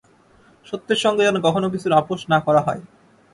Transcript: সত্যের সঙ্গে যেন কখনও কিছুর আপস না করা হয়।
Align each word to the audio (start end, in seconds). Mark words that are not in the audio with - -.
সত্যের 0.65 0.99
সঙ্গে 0.99 1.23
যেন 1.23 1.37
কখনও 1.41 1.71
কিছুর 1.73 1.93
আপস 1.93 2.21
না 2.29 2.37
করা 2.39 2.61
হয়। 2.61 2.81